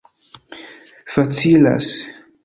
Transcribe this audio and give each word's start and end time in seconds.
facilas 1.15 1.89